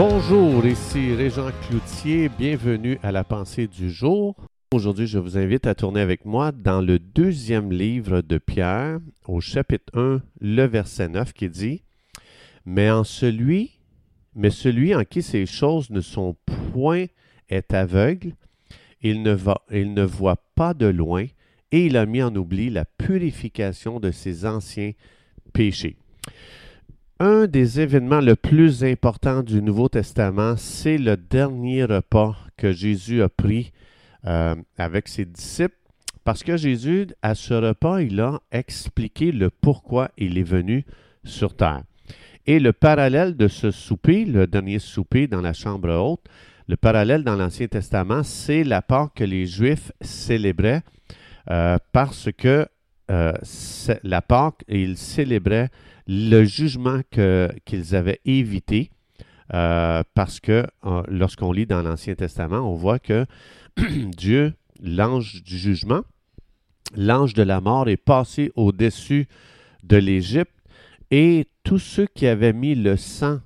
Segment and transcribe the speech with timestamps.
[0.00, 4.36] Bonjour, ici Régent Cloutier, bienvenue à la pensée du jour.
[4.72, 9.40] Aujourd'hui, je vous invite à tourner avec moi dans le deuxième livre de Pierre, au
[9.40, 11.82] chapitre 1, le verset 9, qui dit
[12.64, 13.80] Mais en celui,
[14.36, 16.36] mais celui en qui ces choses ne sont
[16.72, 17.06] point
[17.48, 18.34] est aveugle,
[19.02, 21.26] il ne, va, il ne voit pas de loin,
[21.72, 24.92] et il a mis en oubli la purification de ses anciens
[25.52, 25.96] péchés.
[27.20, 33.22] Un des événements le plus importants du Nouveau Testament, c'est le dernier repas que Jésus
[33.22, 33.72] a pris
[34.24, 35.74] euh, avec ses disciples,
[36.22, 40.84] parce que Jésus, à ce repas, il a expliqué le pourquoi il est venu
[41.24, 41.82] sur terre.
[42.46, 46.24] Et le parallèle de ce souper, le dernier souper dans la chambre haute,
[46.68, 50.82] le parallèle dans l'Ancien Testament, c'est la part que les Juifs célébraient
[51.50, 52.68] euh, parce que
[53.10, 53.32] euh,
[54.04, 55.70] la Pâque, ils célébraient
[56.08, 58.90] le jugement qu'ils avaient évité,
[59.54, 60.66] euh, parce que
[61.08, 63.26] lorsqu'on lit dans l'Ancien Testament, on voit que
[64.16, 66.02] Dieu, l'ange du jugement,
[66.96, 69.28] l'ange de la mort est passé au-dessus
[69.84, 70.52] de l'Égypte
[71.10, 73.40] et tous ceux qui avaient mis le sang,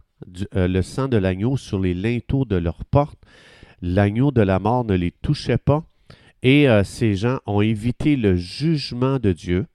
[0.55, 3.19] le sang de l'agneau sur les linteaux de leurs portes,
[3.83, 5.85] l'agneau de la mort ne les touchait pas
[6.43, 9.67] et euh, ces gens ont évité le jugement de Dieu.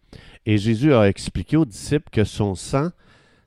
[0.49, 2.91] Et Jésus a expliqué aux disciples que son sang,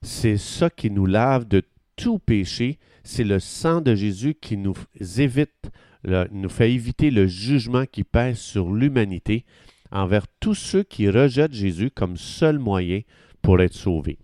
[0.02, 1.62] c'est ça qui nous lave de
[1.96, 2.78] tout péché.
[3.04, 4.76] C'est le sang de Jésus qui nous
[5.16, 5.70] évite,
[6.04, 9.46] nous fait éviter le jugement qui pèse sur l'humanité
[9.90, 13.00] envers tous ceux qui rejettent Jésus comme seul moyen
[13.40, 14.18] pour être sauvés.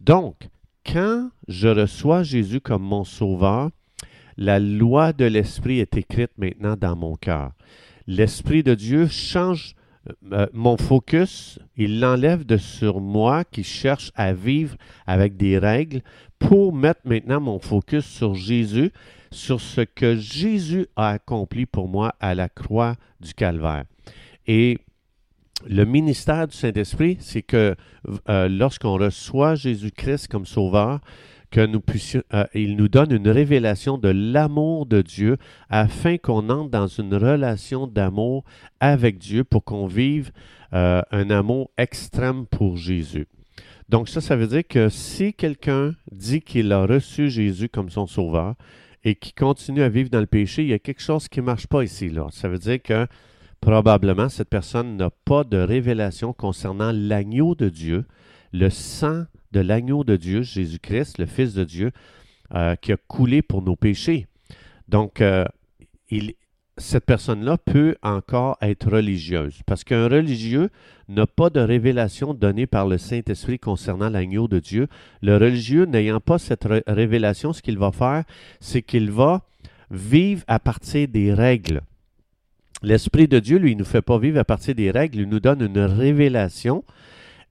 [0.00, 0.48] Donc,
[0.86, 3.70] quand je reçois Jésus comme mon sauveur,
[4.36, 7.50] la loi de l'Esprit est écrite maintenant dans mon cœur
[8.06, 9.74] l'Esprit de Dieu change
[10.08, 15.58] euh, euh, mon focus, il l'enlève de sur moi qui cherche à vivre avec des
[15.58, 16.02] règles
[16.38, 18.90] pour mettre maintenant mon focus sur Jésus,
[19.30, 23.84] sur ce que Jésus a accompli pour moi à la croix du Calvaire.
[24.46, 24.78] Et
[25.66, 27.76] le ministère du Saint-Esprit, c'est que
[28.28, 31.00] euh, lorsqu'on reçoit Jésus-Christ comme sauveur,
[31.52, 31.82] que nous
[32.32, 35.36] euh, il nous donne une révélation de l'amour de Dieu
[35.68, 38.44] afin qu'on entre dans une relation d'amour
[38.80, 40.32] avec Dieu pour qu'on vive
[40.72, 43.28] euh, un amour extrême pour Jésus.
[43.90, 48.06] Donc ça, ça veut dire que si quelqu'un dit qu'il a reçu Jésus comme son
[48.06, 48.54] sauveur
[49.04, 51.44] et qui continue à vivre dans le péché, il y a quelque chose qui ne
[51.44, 52.10] marche pas ici.
[52.30, 53.06] Ça veut dire que
[53.60, 58.06] probablement cette personne n'a pas de révélation concernant l'agneau de Dieu,
[58.54, 61.90] le sang de l'agneau de Dieu, Jésus-Christ, le Fils de Dieu,
[62.54, 64.26] euh, qui a coulé pour nos péchés.
[64.88, 65.44] Donc, euh,
[66.78, 70.70] cette personne-là peut encore être religieuse, parce qu'un religieux
[71.08, 74.88] n'a pas de révélation donnée par le Saint-Esprit concernant l'agneau de Dieu.
[75.20, 78.24] Le religieux n'ayant pas cette révélation, ce qu'il va faire,
[78.60, 79.42] c'est qu'il va
[79.90, 81.82] vivre à partir des règles.
[82.82, 85.40] L'Esprit de Dieu, lui, ne nous fait pas vivre à partir des règles, il nous
[85.40, 86.84] donne une révélation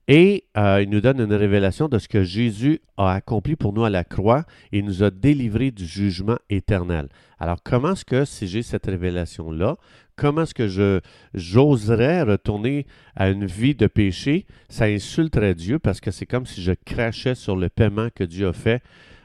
[0.08, 3.84] et euh, il nous donne une révélation de ce que Jésus a accompli pour nous
[3.84, 7.08] à la croix et nous a délivrés du jugement éternel.
[7.38, 9.76] Alors, comment est-ce que si j'ai cette révélation-là,
[10.16, 11.00] comment est-ce que
[11.34, 14.46] j'oserais retourner à une vie de péché?
[14.68, 18.48] Ça insulterait Dieu parce que c'est comme si je crachais sur le paiement que Dieu
[18.48, 18.82] a fait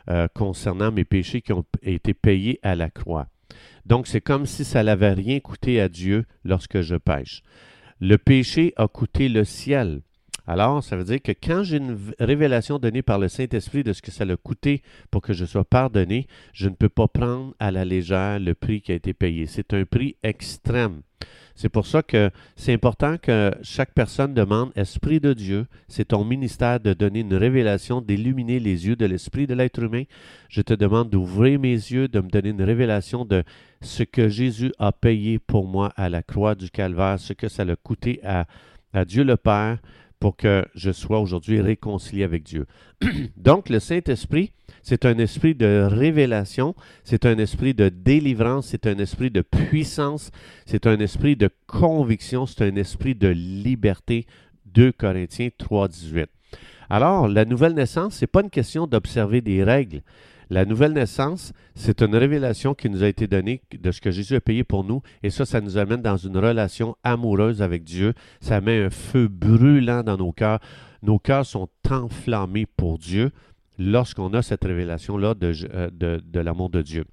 [0.10, 3.28] euh, concernant mes péchés qui ont été payés à la croix.
[3.86, 7.42] Donc, c'est comme si ça n'avait rien coûté à Dieu lorsque je pêche.
[8.00, 10.02] Le péché a coûté le ciel.
[10.48, 14.02] Alors, ça veut dire que quand j'ai une révélation donnée par le Saint-Esprit de ce
[14.02, 14.82] que ça a coûté
[15.12, 18.82] pour que je sois pardonné, je ne peux pas prendre à la légère le prix
[18.82, 19.46] qui a été payé.
[19.46, 21.02] C'est un prix extrême.
[21.54, 26.24] C'est pour ça que c'est important que chaque personne demande Esprit de Dieu, c'est ton
[26.24, 30.04] ministère de donner une révélation, d'illuminer les yeux de l'esprit de l'être humain.
[30.50, 33.44] Je te demande d'ouvrir mes yeux, de me donner une révélation de
[33.82, 37.64] ce que Jésus a payé pour moi à la croix du Calvaire, ce que ça
[37.64, 38.46] a coûté à,
[38.94, 39.80] à Dieu le Père
[40.20, 42.66] pour que je sois aujourd'hui réconcilié avec Dieu.
[43.38, 44.52] Donc, le Saint-Esprit,
[44.82, 50.32] c'est un esprit de révélation, c'est un esprit de délivrance, c'est un esprit de puissance,
[50.66, 54.26] c'est un esprit de conviction, c'est un esprit de liberté.
[54.74, 56.30] 2 Corinthiens 3, 18.
[56.90, 60.02] Alors, la nouvelle naissance, ce n'est pas une question d'observer des règles.
[60.50, 64.36] La nouvelle naissance, c'est une révélation qui nous a été donnée de ce que Jésus
[64.36, 65.02] a payé pour nous.
[65.24, 68.14] Et ça, ça nous amène dans une relation amoureuse avec Dieu.
[68.40, 70.60] Ça met un feu brûlant dans nos cœurs.
[71.04, 73.32] Nos cœurs sont enflammés pour Dieu
[73.78, 77.06] lorsqu'on a cette révélation-là de, euh, de, de l'amour de Dieu.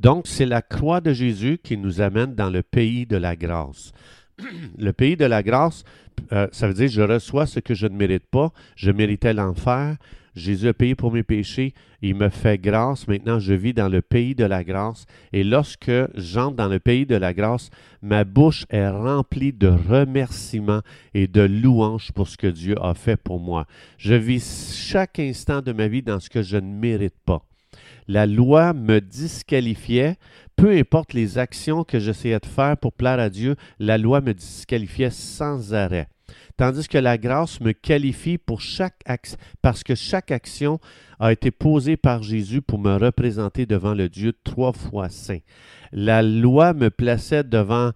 [0.00, 3.92] Donc, c'est la croix de Jésus qui nous amène dans le pays de la grâce.
[4.78, 5.84] Le pays de la grâce,
[6.32, 8.52] euh, ça veut dire je reçois ce que je ne mérite pas.
[8.76, 9.96] Je méritais l'enfer.
[10.34, 11.74] Jésus a payé pour mes péchés.
[12.02, 13.06] Il me fait grâce.
[13.06, 15.06] Maintenant, je vis dans le pays de la grâce.
[15.32, 17.70] Et lorsque j'entre dans le pays de la grâce,
[18.02, 20.82] ma bouche est remplie de remerciements
[21.14, 23.66] et de louanges pour ce que Dieu a fait pour moi.
[23.96, 27.46] Je vis chaque instant de ma vie dans ce que je ne mérite pas.
[28.06, 30.16] La loi me disqualifiait
[30.56, 34.32] peu importe les actions que j'essayais de faire pour plaire à Dieu, la loi me
[34.32, 36.08] disqualifiait sans arrêt.
[36.56, 40.78] Tandis que la grâce me qualifie pour chaque action, parce que chaque action
[41.18, 45.40] a été posée par Jésus pour me représenter devant le Dieu trois fois saint.
[45.92, 47.90] La loi me plaçait devant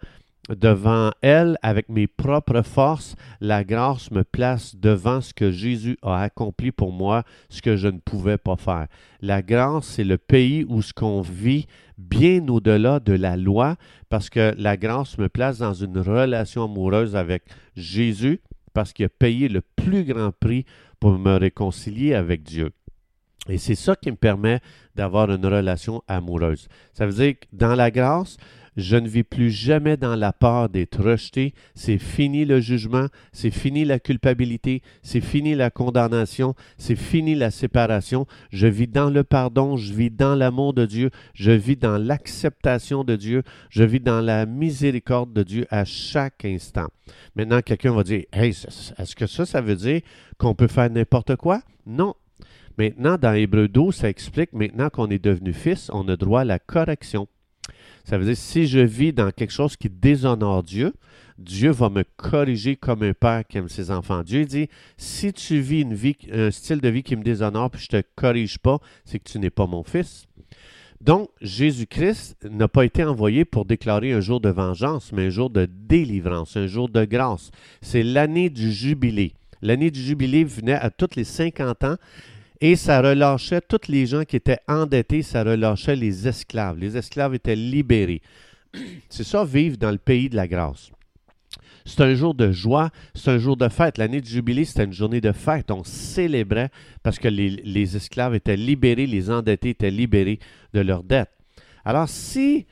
[0.49, 6.23] devant elle avec mes propres forces, la grâce me place devant ce que Jésus a
[6.23, 8.87] accompli pour moi, ce que je ne pouvais pas faire.
[9.21, 11.67] La grâce, c'est le pays où ce qu'on vit
[11.97, 13.77] bien au-delà de la loi,
[14.09, 17.45] parce que la grâce me place dans une relation amoureuse avec
[17.77, 18.41] Jésus,
[18.73, 20.65] parce qu'il a payé le plus grand prix
[21.01, 22.71] pour me réconcilier avec Dieu.
[23.49, 24.61] Et c'est ça qui me permet
[24.95, 26.69] d'avoir une relation amoureuse.
[26.93, 28.37] Ça veut dire que dans la grâce,
[28.79, 31.53] je ne vis plus jamais dans la peur d'être rejeté.
[31.75, 37.51] C'est fini le jugement, c'est fini la culpabilité, c'est fini la condamnation, c'est fini la
[37.51, 38.27] séparation.
[38.51, 43.03] Je vis dans le pardon, je vis dans l'amour de Dieu, je vis dans l'acceptation
[43.03, 46.87] de Dieu, je vis dans la miséricorde de Dieu à chaque instant.
[47.35, 50.03] Maintenant, quelqu'un va dire, hey, est-ce que ça, ça veut dire
[50.39, 51.63] qu'on peut faire n'importe quoi?
[51.85, 52.15] Non.
[52.79, 56.45] Maintenant, dans Hébreu 12, ça explique maintenant qu'on est devenu fils, on a droit à
[56.45, 57.27] la correction.
[58.05, 60.95] Ça veut dire, si je vis dans quelque chose qui déshonore Dieu,
[61.39, 64.23] Dieu va me corriger comme un père qui aime ses enfants.
[64.23, 67.85] Dieu dit, si tu vis une vie, un style de vie qui me déshonore, puis
[67.91, 70.27] je ne te corrige pas, c'est que tu n'es pas mon fils.
[71.01, 75.51] Donc, Jésus-Christ n'a pas été envoyé pour déclarer un jour de vengeance, mais un jour
[75.51, 77.51] de délivrance, un jour de grâce.
[77.83, 79.35] C'est l'année du jubilé.
[79.63, 81.97] L'année du jubilé venait à tous les 50 ans
[82.61, 86.79] et ça relâchait tous les gens qui étaient endettés, ça relâchait les esclaves.
[86.79, 88.23] Les esclaves étaient libérés.
[89.09, 90.91] C'est ça, vivre dans le pays de la grâce.
[91.89, 93.97] C'est un jour de joie, c'est un jour de fête.
[93.97, 95.71] L'année du jubilé, c'était une journée de fête.
[95.71, 96.69] On célébrait
[97.03, 100.39] parce que les, esclaves étaient libérés, les endettés étaient libérés
[100.75, 101.31] de leurs dettes.
[101.87, 102.67] Alors, si,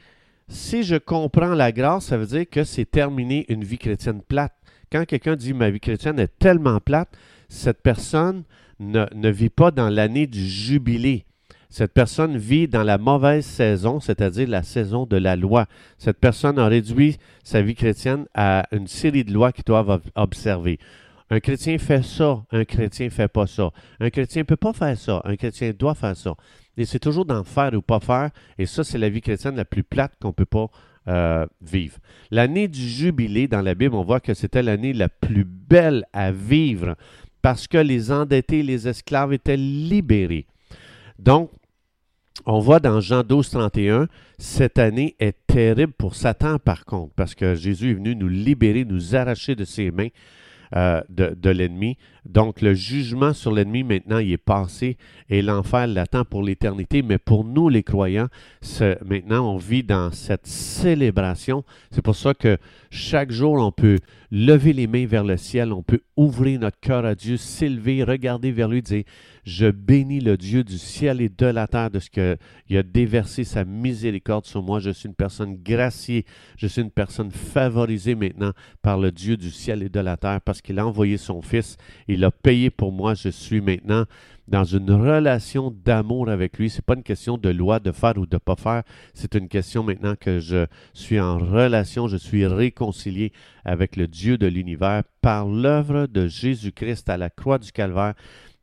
[0.49, 4.53] si je comprends la grâce, ça veut dire que c'est terminé une vie chrétienne plate.
[4.93, 7.09] Quand quelqu'un dit ma vie chrétienne est tellement plate,
[7.49, 8.45] cette personne
[8.79, 11.25] ne, vit pas dans l'année du jubilé.
[11.69, 15.67] Cette personne vit dans la mauvaise saison, c'est-à-dire la saison de la loi.
[15.99, 20.79] Cette personne a réduit sa vie chrétienne à une série de lois qu'il doit observer.
[21.29, 23.71] Un chrétien fait ça, un chrétien ne fait pas ça.
[23.99, 26.35] Un chrétien ne peut pas faire ça, un chrétien doit faire ça.
[26.77, 29.65] Et c'est toujours d'en faire ou pas faire, et ça, c'est la vie chrétienne la
[29.65, 30.69] plus plate qu'on ne peut pas
[31.09, 31.99] euh, vivre.
[32.31, 36.33] L'année du jubilé, dans la Bible, on voit que c'était l'année la plus belle à
[36.33, 36.97] vivre
[37.43, 40.47] parce que les endettés, les esclaves étaient libérés.
[41.19, 41.51] Donc,
[42.45, 47.35] on voit dans Jean 12, 31, cette année est terrible pour Satan par contre, parce
[47.35, 50.09] que Jésus est venu nous libérer, nous arracher de ses mains
[50.75, 51.97] euh, de, l'ennemi.
[52.25, 54.97] Donc le jugement sur l'ennemi maintenant, il est passé
[55.29, 57.03] et l'enfer l'attend pour l'éternité.
[57.03, 58.29] Mais pour nous les croyants,
[59.05, 61.65] maintenant on vit dans cette célébration.
[61.91, 62.59] C'est pour ça que
[62.91, 63.99] chaque jour on peut
[64.33, 68.51] lever les mains vers le ciel, on peut ouvrir notre cœur à Dieu, s'élever, regarder
[68.51, 69.05] vers lui, dire
[69.47, 73.45] je bénis le Dieu du ciel et de la terre de ce qu'il a déversé
[73.45, 74.81] sa miséricorde sur moi.
[74.81, 76.27] Je suis une personne graciée.
[76.57, 78.51] Je suis une personne favorisée maintenant
[78.83, 81.77] par le Dieu du ciel et de la terre parce qu'il a envoyé son Fils.
[82.09, 83.15] Il a payé pour moi.
[83.15, 84.05] Je suis maintenant
[84.49, 86.71] dans une relation d'amour avec lui.
[86.71, 88.83] Ce n'est pas une question de loi, de faire ou de ne pas faire.
[89.15, 93.33] C'est une question maintenant que je suis en relation, je suis réconcilié
[93.65, 98.15] avec le Dieu de l'univers par l'œuvre de Jésus-Christ à la croix du Calvaire.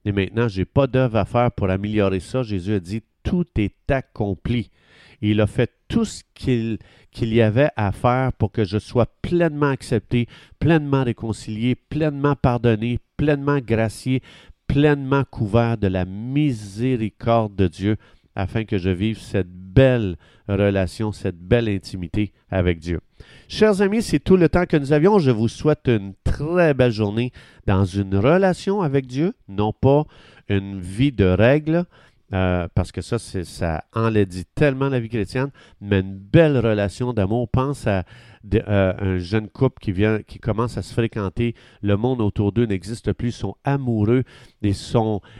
[0.05, 2.43] Et maintenant, je n'ai pas d'œuvre à faire pour améliorer ça.
[2.43, 4.69] Jésus a dit, tout est accompli.
[5.25, 6.79] Il a fait tout ce qu'il
[7.21, 10.27] y avait à faire pour que je sois pleinement accepté,
[10.59, 14.21] pleinement réconcilié, pleinement pardonné, pleinement gracié,
[14.67, 17.95] pleinement couvert de la miséricorde de Dieu,
[18.35, 20.17] afin que je vive cette belle
[20.49, 22.99] relation, cette belle intimité avec Dieu.
[23.47, 25.19] Chers amis, c'est tout le temps que nous avions.
[25.19, 27.31] Je vous souhaite une très belle journée
[27.65, 30.03] dans une relation avec Dieu, non pas
[30.49, 31.85] une vie de règles,
[32.33, 35.51] euh, parce que ça, ça enlaidit tellement la vie chrétienne,
[35.81, 37.49] mais une belle relation d'amour.
[37.49, 38.03] Pense à
[38.55, 41.53] euh, un jeune couple qui vient, qui commence à se fréquenter.
[41.81, 43.29] Le monde autour d'eux n'existe plus.
[43.29, 44.23] Ils sont amoureux
[44.61, 44.73] et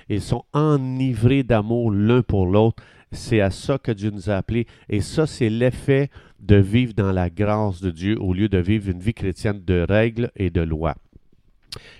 [0.10, 2.84] ils sont enivrés d'amour l'un pour l'autre.
[3.12, 4.68] C'est à ça que Dieu nous a appelés.
[4.90, 6.10] Et ça, c'est l'effet
[6.40, 9.86] de vivre dans la grâce de Dieu au lieu de vivre une vie chrétienne de
[9.88, 10.96] règles et de lois.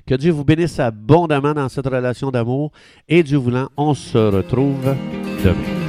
[0.06, 2.72] Que Dieu vous bénisse abondamment dans cette relation d'amour
[3.08, 4.96] et Dieu voulant, on se retrouve
[5.44, 5.83] demain.